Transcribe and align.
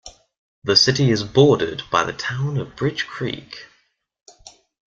The 0.63 0.75
city 0.75 1.11
is 1.11 1.23
bordered 1.23 1.83
by 1.91 2.03
the 2.03 2.11
Town 2.11 2.57
of 2.57 2.75
Bridge 2.75 3.05
Creek. 3.05 3.67